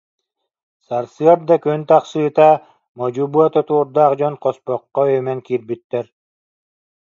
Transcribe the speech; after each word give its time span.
Сарсыарда 0.87 1.57
күн 1.65 1.81
тахсыыта, 1.89 2.49
модьу 2.97 3.25
быа 3.33 3.47
тутуурдаах 3.53 4.13
дьон 4.19 4.35
хоспоххо 4.43 5.01
үөмэн 5.11 5.39
киирбиттэр 5.45 6.05